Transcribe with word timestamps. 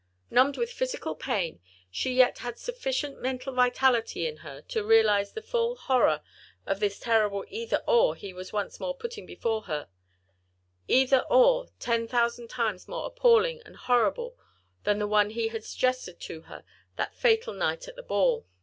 Numbed 0.31 0.57
with 0.57 0.71
physical 0.71 1.13
pain, 1.13 1.59
she 1.91 2.11
yet 2.15 2.39
had 2.39 2.57
sufficient 2.57 3.21
mental 3.21 3.53
vitality 3.53 4.25
in 4.25 4.37
her 4.37 4.63
to 4.63 4.83
realise 4.83 5.31
the 5.33 5.43
full 5.43 5.75
horror 5.75 6.23
of 6.65 6.79
this 6.79 6.99
terrible 6.99 7.45
"either—or" 7.49 8.15
he 8.15 8.33
was 8.33 8.51
once 8.51 8.79
more 8.79 8.95
putting 8.97 9.27
before 9.27 9.61
her; 9.65 9.81
an 9.81 9.87
"either—or" 10.87 11.67
ten 11.79 12.07
thousand 12.07 12.47
times 12.47 12.87
more 12.87 13.05
appalling 13.05 13.61
and 13.63 13.75
horrible, 13.75 14.35
than 14.85 14.97
the 14.97 15.07
one 15.07 15.29
he 15.29 15.49
had 15.49 15.63
suggested 15.63 16.19
to 16.19 16.41
her 16.49 16.63
that 16.95 17.13
fatal 17.13 17.53
night 17.53 17.87
at 17.87 17.95
the 17.95 18.01
ball. 18.01 18.47